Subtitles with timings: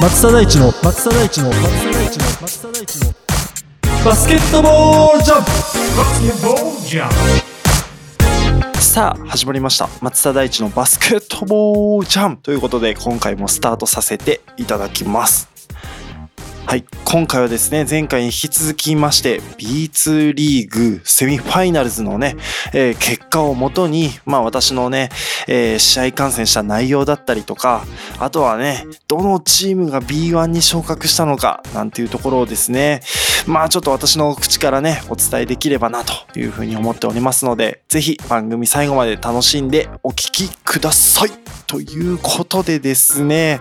[0.00, 3.12] 松田大地の松田大地の松田大地の松田大地の
[4.04, 5.50] バスケットボールジャンプ
[8.98, 9.88] さあ始まりました。
[10.00, 15.48] 松田大地のバスケットボールジャンプということで今回もスタートさせていただきます。
[16.66, 16.84] はい。
[17.10, 22.36] 今回はですね前回に引き続きまして B2 リーグセミファイナルズのね、
[22.74, 25.08] えー結果をもとにまあ私のね、
[25.46, 27.86] えー試合観戦した内容だったりとか
[28.18, 33.00] あとはねどのチームが B1 に昇格したのかなんていうところをですね
[33.46, 41.47] まあちょっと私の口からねお伝えできればなというふうに思っておりますのでぜひ番組最後まで楽しんでお聞きください。
[41.68, 43.60] ということでですね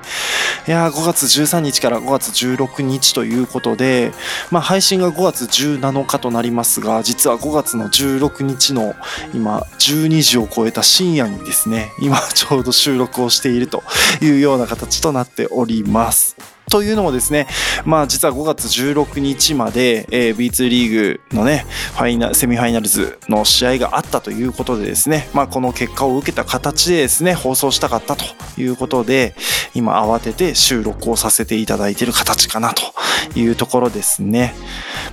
[0.65, 4.11] いや5月13日から5月16日ということで、
[4.49, 8.95] まあ、配信が5月17日となりますが実は5月の16日の
[9.33, 13.83] 今12時を超えた深夜にですね今ちょうど収録をしていると
[14.21, 16.56] いうような形となっております。
[16.69, 17.47] というのもですね、
[17.85, 28.25] まあ実は5月16日まで、えー B2 リーグのね、ファイナセミファイナルズの試合があったということでですね、まあこの結果を受けた形でですね、放送したかったと
[28.59, 29.33] いうことで、
[29.75, 32.83] 今慌てて収録をさせていただいている形かなと
[33.39, 34.53] いうところですね。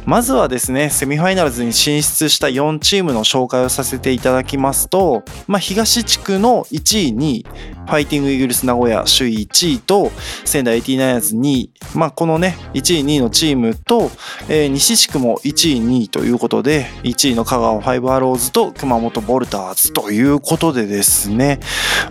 [0.06, 7.46] まずはですね、セミファイナルズに進出した4チームの紹介をさせていただきますと、まあ東地区の1位に
[7.86, 10.10] ファイティングイーグルス名古屋首位1位と
[10.44, 14.10] 仙台 89ers 2位、まあ、このね1位2位のチームと、
[14.48, 21.60] えー西地区も1位2位ということで1位の香川ファイブアローズと熊本ヴォルターズということでですね。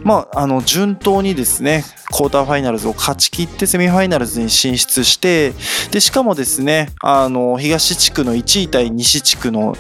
[0.04, 5.54] まああの順当にですねクォーターファイナルズを勝ち切ってセミファイナルズに進出して
[5.92, 9.76] でしかもですねあの東地区の1位対西地区の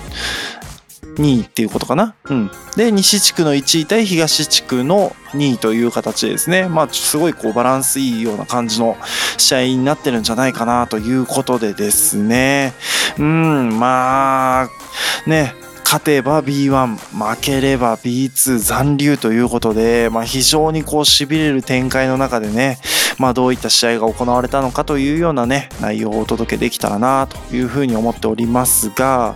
[1.15, 2.15] 2位っていうことかな。
[2.25, 2.51] うん。
[2.75, 8.97] で、西地区の1位対東地区の2位という形ですね、まあ、すごいこうバランスいいような感じの
[9.37, 12.73] 試合になってるんじゃないかなということでですね、
[13.17, 14.69] うん、まあ、
[15.27, 15.53] ね、
[15.83, 22.79] 勝てば B1 負ければ B2 残留ということで、まあ、非常にこうしびれる展開の中でね、
[23.19, 29.35] まあ、どういった試合が行われたのかというようなね内容をお届けできたらなというふうに思っておりますが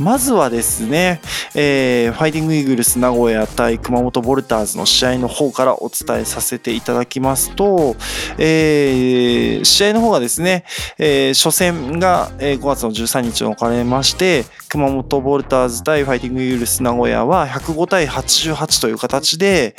[0.00, 1.20] まずはですね、
[1.54, 7.96] えーファイティングイーグルス名古屋対熊本ボルターズの試合の方からお伝えさせていただきますと、
[8.38, 10.64] えー試合の方がですね、
[10.98, 19.76] えー初戦が5月の13日に置かれまして熊本ボルターズ対ファイティングイーグルス名古屋は105対88という形で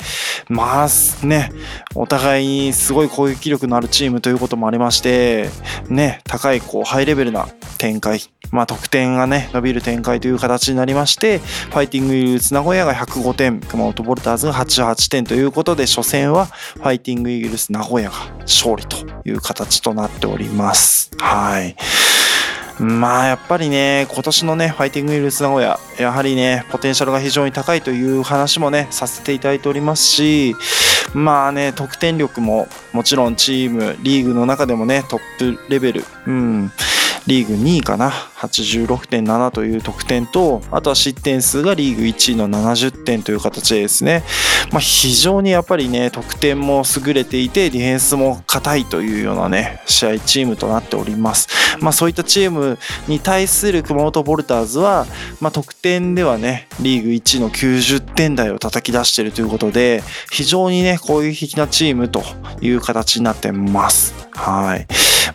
[0.48, 1.50] まあね
[1.94, 5.48] お互いにすごい攻撃力のあるチームということもありまして
[5.88, 8.20] ね高いこうハイレベルな展開
[8.52, 21.10] まあ得点がね伸びる展開という形になりましてファイティングイーグルス名古屋が105点熊本ボルターズが88点ということで初戦はファイティングイーグルス名古屋が勝利という形となっております。
[21.18, 21.74] はい。
[22.78, 30.56] まあやっぱりね今年のねファイティングイーグルス名古屋やはりねポテンシャルが非常に高いという話もねさせていただいておりますし
[31.14, 36.72] まあね得点力ももちろんチームリーグの中でもねトップレベルうん。
[37.26, 38.10] リーグ2位かな。
[38.10, 44.24] 86.7という得点とあとは失点数がリーグ1位の70点という形でですね、
[44.70, 51.48] まあ、非常にやっぱりね得点も優れていてディフェンスも硬いというようなね試合チームとなっております、
[51.80, 52.78] まあ、そういったチーム
[53.08, 55.06] に対する熊本ボルターズは、
[55.40, 62.22] まあ、得点ではねリーグ1の90点台を叩き出しているということで非常にね攻撃的なチームと
[62.60, 64.14] いう形になってます。
[64.32, 64.86] はい。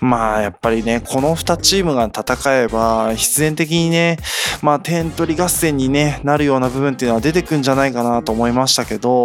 [0.02, 4.18] まあやっぱりねこの2チームが戦えば必然的にね
[4.62, 9.17] まあ点取り合戦に、ね、なるような部分っていうのは出てくんじゃないかなと思いましたけど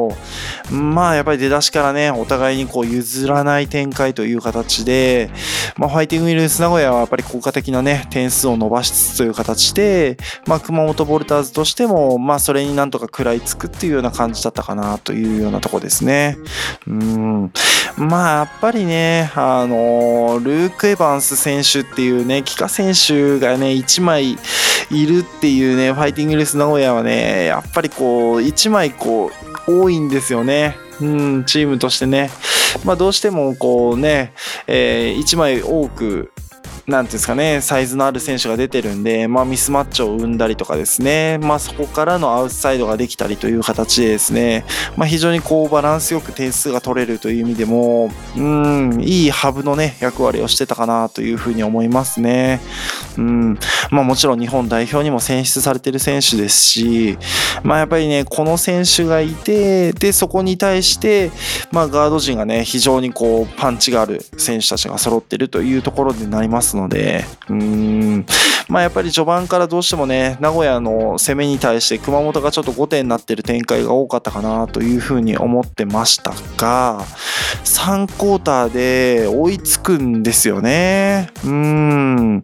[0.70, 5.30] まあやっぱり出だしからねお互いにこう譲らない展開という形で、
[5.76, 10.16] まあ、ファイティングウィルス名古屋はやっぱり効果的なね点数を伸ばしつつという形で、
[10.46, 16.36] まあ、熊本ボルターズとしてもまあそれになんとか食らいつくっていうような感じだったかなというようなとこですね。
[16.86, 17.52] うん
[17.96, 24.38] まあやっぱりねあのルーク・エヴァンス選手っていうね帰化選手がね1枚
[24.90, 30.76] いるっていうねファイティングレス名古屋はねやっぱりこう1枚こう多いんですよね。
[31.00, 32.30] うん、チームとしてね、
[32.84, 34.32] まあ、どうしてもこうね、
[34.66, 36.32] え1枚多く
[36.86, 44.64] なんていうんですかね、サイズのある選手が出てるんで、まあ、ミスマッチを生んだりとかですね、まあ、そこからのアウトサイドができたりという形でですね、
[44.96, 52.60] まあ、非常にこうバランスよく点数が取れるという意味でも、うん、いいハブのね、役割をしてたかなというふうに思いますね。
[53.16, 53.58] うん、
[53.90, 57.16] まあ、もちろん日本代表にも選出されてる選手ですし、
[57.62, 61.30] まあ、やっぱりね、この選手がいて、で、そこに対して、
[61.70, 68.26] まあ、ガード陣がね、非常にこう、パンチがある選手たちが揃ってるというところになりますので、うーん、
[68.68, 77.04] まあ、やっぱり序盤からどうしてもね、名古屋の攻めに対して熊本がちょっと5点になってる展開が多かったかなというふうに思ってましたが、
[77.64, 81.30] 3クォーターで追いつくんですよね。
[81.44, 82.42] うん。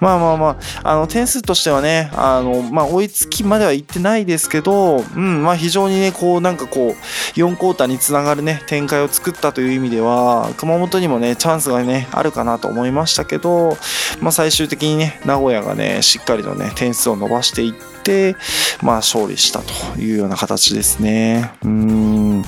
[0.00, 13.69] まあまあまあ、あの、点数としてはね、あの、まあ、追いつきまではいってないですけど、うん、まあ、非常にね、こう、なんかこう、4クォーターにつながるね、展開を作ったという意味では、熊本にもね、チャンスがね、あるかなと思いましたけど、
[14.20, 17.72] まあ、最終的にね、名古屋がね、しっかりとね、点数を伸ばしていっ
[18.02, 18.36] て、
[18.82, 21.52] まあ、勝利したというような形ですね。
[21.64, 22.44] うん。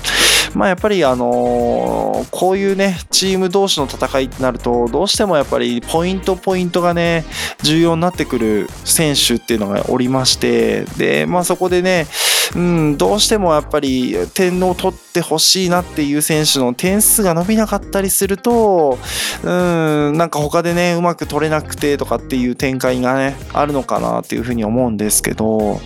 [0.54, 7.24] まあ、やっぱり、あのーこういうね、チーム同士の戦いってなると、どうしてもやっぱり、ポイントポイントがね、
[7.62, 12.06] 重要になってくる選手っていうのがおりまして、で、まあ、そこでね、
[12.54, 18.98] うん、どうしてもやっぱり点を取ってほしいなっていう選手の点数が伸びなかったりすると、
[19.42, 25.80] うん、なんか他でね、うまく取れなくてとかっていう展開がね、あるのかなっていうふうに思うんですけど、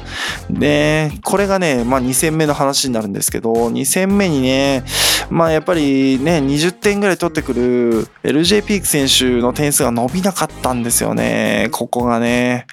[0.51, 4.85] で、これがね、まあ2戦目の話になるんですけど、2戦目にね、
[5.31, 12.67] まあやっぱりね、20点ぐらい取ってくる LJ ピーク選手の点数が伸びなかったんですよね、ここがね。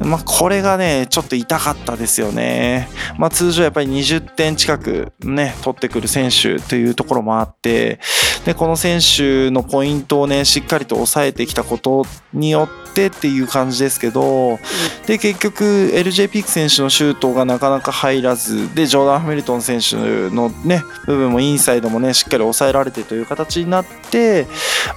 [0.00, 2.88] まあ、これがね、ちょっと痛かったですよね。
[3.18, 8.00] まあ、通常やっぱり20点近くね、取ってくる選手というところもあって、
[8.44, 14.58] で、この選手のポイントをね、しっかりと抑えてきたことによってっていう感じですけど、
[15.06, 19.96] で、結局、LJ ピーク選手のシュートがなかなか入らず、で、ジョーダン・ハミルトン選手
[20.30, 24.46] のね、部分もインサイドもね、しっかり抑えられてという形になって、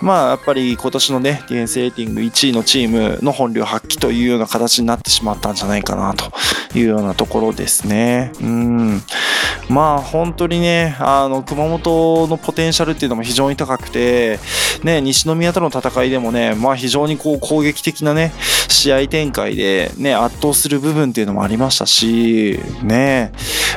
[0.02, 6.32] まあ、やっぱり今年のね、ディフェンスレーティング1位のチームの本領発揮というような形になっててしまったんじゃないかなと
[6.78, 8.32] いうようなところですね。
[8.42, 9.02] うん。
[9.70, 14.40] まあ、本当にね、あの、熊本のポテンシャルっていうのも非常に高くて、
[14.84, 18.32] ね、西宮との戦いでもね、まあ非常にこう攻撃的なね、
[18.68, 23.32] 試合展開でね、圧倒する部分っていうのもありましたし、ね、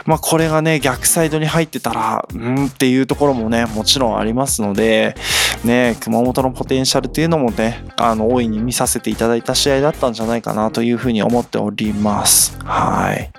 [0.05, 5.14] まあこれがね、逆サイドに入ってたら、うんっていうところもね、もちろんありますので、
[5.64, 12.56] ね、熊本のポテンシャルっていうのもね、あの、大いに見させていただいた試合だったんじゃないかなというふうに思っております。
[12.64, 13.31] はい。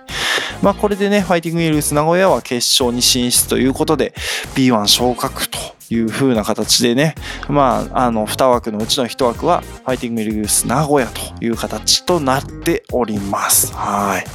[0.61, 4.13] まあこれでね、ファイティングイールス名古屋は決勝に進出ということで、
[4.55, 5.57] B1 昇格と
[5.89, 7.15] いう風な形でね、
[7.49, 13.73] まあ、あの、2枠のうちの1枠は、ファイティングイーグルス名古屋という形となっております。
[13.73, 14.25] はい。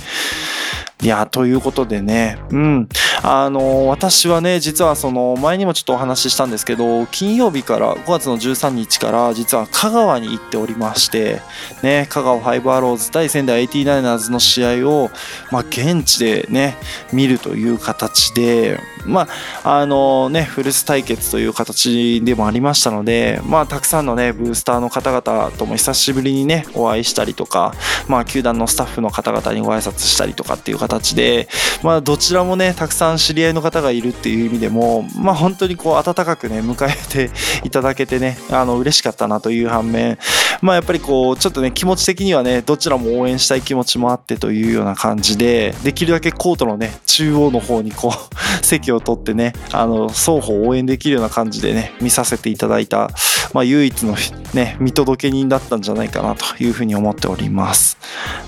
[1.04, 2.88] いや、ということでね、うん。
[3.28, 11.42] あの、私はね、実はその、前にもちょっとお話ししたんですけど、金曜日から、5月の13日から、実は香川に行っておりまして、
[11.82, 15.10] ね、香川ファイブアローズ対仙台 89ers の試合を、
[15.50, 16.76] まあ、現地でね、
[17.12, 19.28] 見るという形で、ま
[19.64, 27.74] あ、あのね、フルス対決という形でもありましたので、まあ、たくさんのね、ブースターの方々とも久しぶりにね、お会いしたりとか、
[28.08, 31.48] まあ、球団のスタッフの方々にご挨拶したりとかっていう形で、
[31.82, 37.30] まあ、どちらもね、たくさん知り合いの方がいるっていう意味でも、まあ、本当にこう、温かくね、迎えて
[37.66, 40.18] いただけてね、あの、嬉しかったなという反面、
[40.62, 53.10] まあ、やっぱりこう、ちょっとね、気持ち的にはね、どちらも応援したい気持ちもあってというような感じで、できるだけコートのね、中央の方にこう、 席を取ってね、あの、双方応援できるような感じでね、見させていただいた、
[53.52, 54.16] まあ、唯一の
[54.54, 57.96] ね、見届け人だったんじゃないかなというふうに思っております。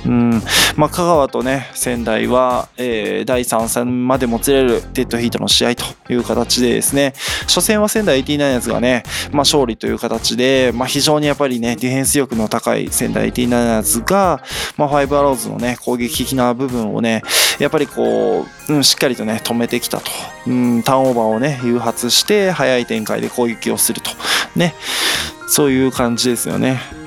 [0.05, 0.43] うん、
[0.77, 14.43] まあ、香川とね、仙台は、えー第3戦までもつれるデッドヒートの試合という形でですね、初戦は仙台 89ers がね、まあ、勝利という形で、まあ、非常にやっぱりね、ディフェンス力の高い仙台 89ers が、
[14.77, 17.23] まあ、ファイブアローズのね、攻撃的な部分をね、
[17.59, 20.11] やっぱりこう、うん、しっかりとね、止めてきたと。
[20.47, 24.11] うん、ターンオーバーをね、誘発して、早い展開で攻撃をすると。
[24.57, 24.75] ね、
[25.49, 26.98] そういう感じですよね。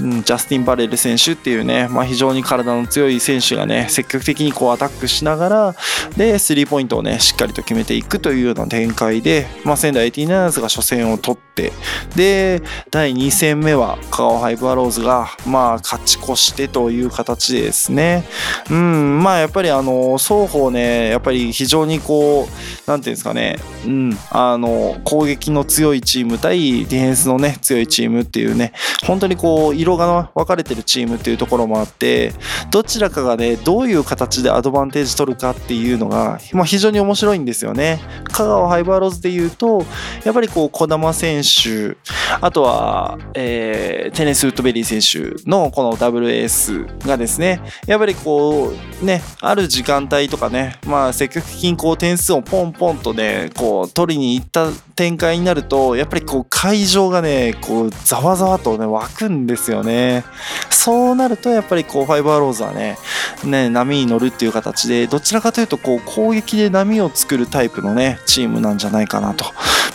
[0.00, 5.74] うん、ジャスティン・バレル選手っていうね、まあ、非常に体の強い選手がね、積極的にこうアタックしながら、
[6.16, 11.72] で、スリーポイントをね、しっかりと決めていくというような展開で、まあ、仙台 89ers が初戦を取って、
[12.16, 18.24] で、第2戦目は香川ファイブアローズが、まあ、勝ち越してという形でですね、
[18.70, 28.72] うん、まあ、やっぱりあの、双方ね、やっぱり非常にこう、なんていうんですかね、うん、あの攻撃の強いチーム対ディフェンスのね強いチームっていうね
[29.06, 32.32] 本当にこう色が分かれてるチームっていうところもあって
[32.70, 38.00] どちらかがねどういう形でアドバンテージ取るかっていうのが、まあ、非常に面白いんですよね。
[38.24, 39.84] 香川ハイバーローズでいうと
[40.24, 41.96] やっぱりこう児玉選手
[42.40, 60.24] あとは、えーテネス・ウッドベリー選手のこのダブルエースがですねやっぱりこうねある時間帯とかねまあ積極的にこう点数をポンポンとねこう取りに行った展開になるとやっぱりこう会場がねこうざわざわとね湧くんですよね。
[60.70, 62.98] そうなるとやっぱりこうファイバーローズはね
[63.44, 69.44] ね波に乗るっていう形でどちらかというとこう攻撃で波を作るタイプのねチームなんじゃないかなと。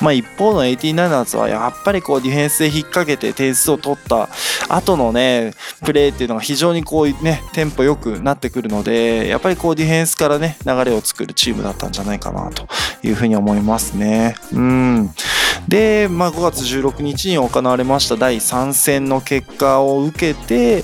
[0.02, 4.30] まあ一方の 89ers はやっぱりこうディフェンスで引っ掛けて点数を取った
[4.70, 12.68] 後のねプレーっていうのが非常にこうねテンポ良くなってくるのでやっぱりこうディフェンスからね流れを作るチームだったんじゃないかなと
[13.04, 14.36] いうふうに思いますね。
[14.54, 15.12] うん。
[15.68, 20.84] で、まあ、5月16日に行われました第3戦の結果を受けて、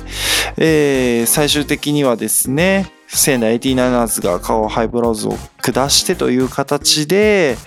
[0.57, 7.57] えー最終的にはですね仙台 89ers がカオハイブローズを下してという形で、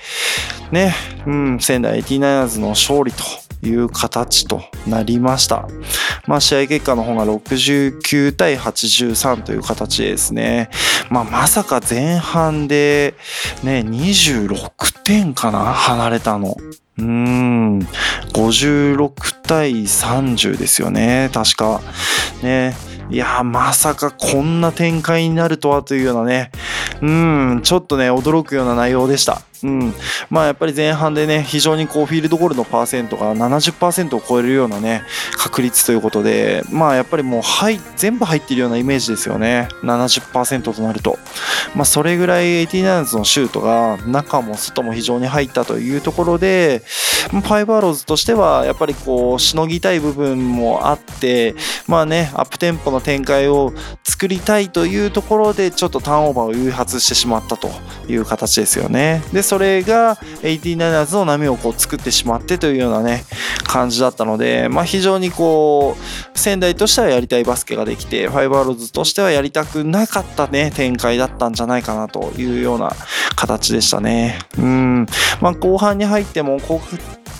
[0.72, 0.94] ね、
[1.26, 3.22] うん、仙台 89ers の勝利と
[3.66, 5.68] いう形となりました。
[6.26, 10.70] まあ、試合結果の方が69対83という形でですね、
[11.10, 13.14] まあ、まさか前半で、
[13.62, 16.56] ね、26点かな離れたの。
[16.98, 17.78] うーん、
[18.32, 21.80] 56対30ですよね、確か。
[22.42, 22.74] ね。
[23.10, 26.50] いやまさかこんな展開になるとはというようなね、
[27.02, 29.42] うーん、ちょっとね、驚くような内容でした。
[29.64, 29.94] うん、
[30.28, 35.02] まあやっぱり前半でね、非常にこうフィールドゴールのパーセントが70%を超えるようなね、
[35.38, 41.18] 確率ということで、まあやっぱりもう入全部入っているようなイメージですよね、70%となると。
[41.74, 46.82] まあそれぐらい 89ers のシュートが中も外も非常に入ったというところで、
[47.30, 51.54] ファイバーローズとしてはやっぱりこうしのぎたい部分もあって、
[51.86, 53.72] まあね、アップテンポの展開を
[54.04, 57.70] 作りたいというところでちょっとターンオーバーを誘発してしまったと
[58.08, 59.22] いう形ですよね。
[59.32, 63.24] で、それが 89ers の波をこう作ってしまってというようなね、
[63.62, 72.96] 感じだったので、まあ非常にこう、仙台としてはやりたいバスケができて、ファイバーローズとしてはやりたくなかったね、展開だったんじゃないかなというような
[73.36, 74.40] 形でしたね。
[74.58, 75.06] うん。
[75.40, 76.58] まあ後半に入っても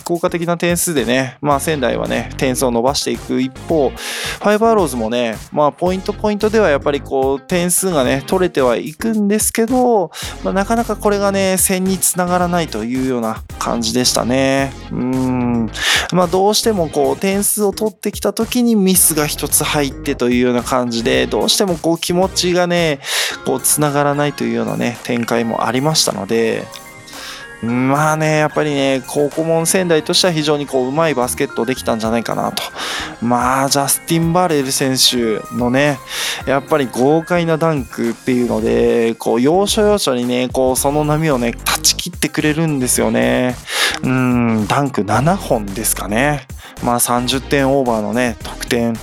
[0.05, 10.11] 効果的な点数でね、まあ、仙台はね、点数を伸ばしていく一方、ファイバーローズもね、まあ、ポイントポイントではやっぱりこう、点数がね、取れてはいくんですけど、
[10.43, 14.71] まあ、なかなかこれがね、戦につながらないというような感じでしたね。
[14.91, 15.71] うん。
[16.13, 22.99] まあ、どうしてもこう、点数を取ってきた時にミスが一つ入ってというような感じで、どうしてもこう、気持ちがね、
[23.45, 26.65] こう、つながらないというようなね、展開もありましたので、
[27.61, 32.63] まあね、やっぱりね、高校門仙台としては非常にこう、うまいバスケットできたんじゃないかなと。
[33.21, 35.97] まあ、ジャスティン・バレル選手のね、
[36.45, 43.55] やっぱり豪快なダンクっていうので、こう、要所要所にね、こう、その波をね、断ち切ってくれるんですよね。
[44.03, 46.47] うん、ダンク7本ですかね。
[46.83, 48.93] まあ、30点オーバーのね、得点。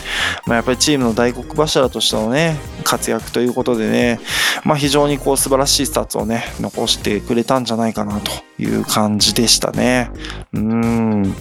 [0.46, 4.20] まあ、やっぱりチームの大黒柱としてのね、活躍ということでね、
[4.64, 10.10] まあ、非常にこう素晴らしいスタッツをね、残してくれたんじゃないかなという感じでしたね。
[10.52, 11.34] うん。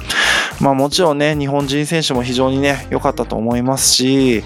[0.61, 4.43] まあもちろんね、日本人選手も非常にね、良かったと思いますし、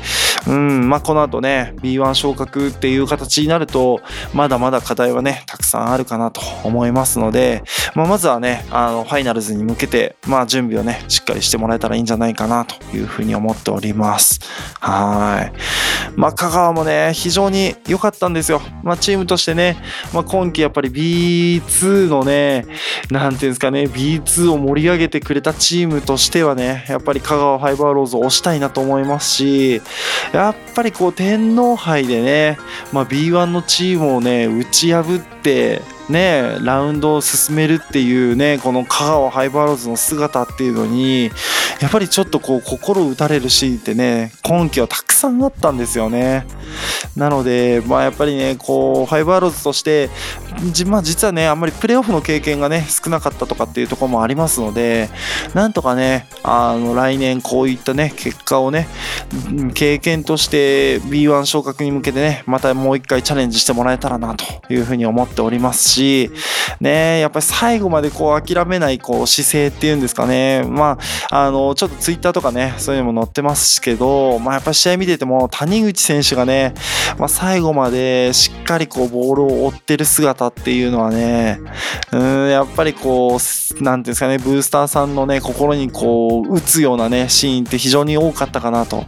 [0.48, 4.02] うん、まあこの後ね、B1 昇格っていう形になると、
[4.34, 7.64] まだまだ課題はね、たくさんあるかなと思いますので、
[7.96, 14.40] まあまずはね、あの、ファイナルズに向けて、まあ準備をね、しっかりしてもらえたらいいんじゃないかなというふうに思っております。
[14.80, 15.54] はい。
[16.16, 18.62] まあ香川もね、非常に良かったんですよ。
[18.84, 19.78] まあチームとしてね、
[20.14, 22.66] まあ今季やっぱり B2 のね、
[23.10, 29.82] なんていうんですかね、B2 を盛り上げてくれたチームとしてはね、やっぱり香川ファイバーローズを押したいなと思いますし、
[30.32, 32.58] やっぱりこう天皇杯でね、
[32.94, 41.32] まあ、B1 のチームをね、打ち破って、ね、ラウンドを進めるっていうね、この香川ハイバーローズの姿っていうのに、
[41.82, 46.46] やっぱりちょっとこう心打たれるシーンってね、今季はたくさんあったんですよね。
[47.16, 50.10] なので、まあやっぱりね、こう、ファイバーローズとして、
[50.86, 55.10] まあ実はね、あんまりプレーオフの経験がね、少なかったとかっていうところもありますので、
[55.54, 58.88] なんとかね、あの、来年こういったね、結果をね、
[59.74, 66.32] 経験として B1 昇格に向けてね、またもう一回チャレンジしてもらえたらなというふうに思っておりますし、し
[66.80, 70.98] ね、やっぱり最後までこう諦めないこう姿勢っていうんですかね、ま
[71.32, 76.74] あ、あの、ちょっとツイッターとかね、そういうのも載ってますけど、まあ、やっぱり試合見てても、谷口選手がね、
[77.18, 81.60] まあ、最後までしっかりこうボールを追ってる姿っていうのはね、
[82.12, 89.06] うん、やっぱりこう、なんていうんですかね、ブースターさんのね、心にこう、打つようなね、シーンって非常に多かったかなと。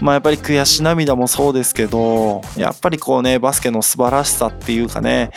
[0.00, 5.30] まあ、やっぱり悔し涙もそうですけど、やっぱりこうね、バスケの素晴らしさっていうかね、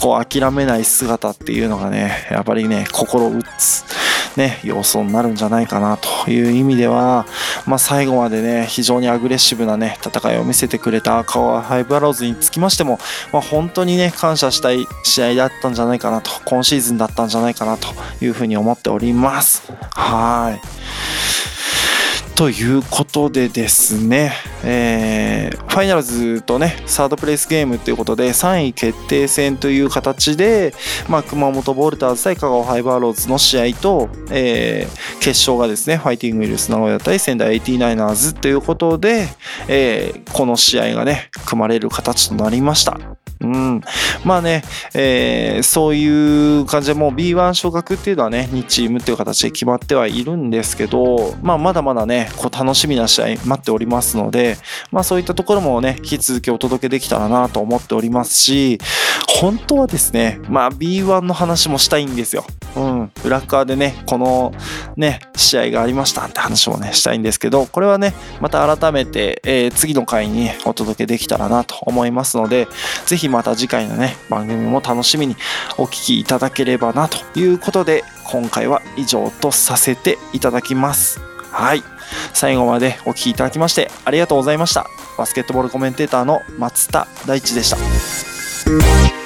[0.00, 3.84] こう諦めない姿っていうのがね、やっぱりね、心打つ、
[4.36, 7.26] ね、要素になるんじゃないかなという意味では、
[7.66, 12.98] まあ、最後までね、非常にアグレッシブなね、戦いを見せてくれたカワハイブアローズにつきましても、
[13.32, 17.88] まあ、本当にね、感謝したい試合だったんじゃないかなと、今シーズンだったんじゃないかなと
[18.20, 19.72] いうふうに思っております。
[19.90, 21.55] はい。
[22.36, 24.30] ということでですね、
[24.62, 30.74] えーファイナルズとね、サードプレイスゲームということで、3位決定戦という形で、
[31.06, 39.28] まあ、熊本ボルターズ対香川ハイバーローズの試合と、えー決勝がですね、ファイティングウィルス名古屋対仙台 89ers ということで、
[39.68, 43.25] えーこの試合がね、組まれる形となりました。
[43.40, 43.80] うん、
[44.24, 44.62] まあね、
[44.94, 54.56] えーそういう感じでもう B1 昇格っていうのはね2チームっていう形で決まってはいるんですけど、まあ、まだまだねこう楽しみな試合待っておりますので、
[54.90, 58.78] まあ、そういったところもね引き続きお届けできたらなと思っておりますし
[59.28, 62.46] 本当はですね、まあ、B1 の話もしたいんですよ。
[62.76, 64.52] うん、裏側でねこの
[64.96, 72.66] ね試合がありましたって話もねしたいんですけどこれはねまた改めて、えー次の回にお届けできたらなと思いますので
[73.06, 75.36] ぜひまた次回のね番組も楽しみに
[75.78, 81.20] お聞きいただければなということで今回は以上とさせていただきます。
[81.50, 81.82] はい。
[82.34, 84.86] 最後までお聞きいただきましてありがとうございました。
[85.16, 89.25] バスケットボールコメンテーターの松田大地でした。